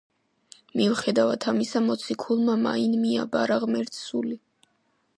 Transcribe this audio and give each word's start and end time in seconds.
მიუხედავად 0.79 1.45
ამისა 1.53 1.83
მოციქულმა 1.91 2.57
მაინ 2.65 2.99
მიაბარა 3.05 3.63
ღმერთს 3.67 4.05
სული. 4.11 4.39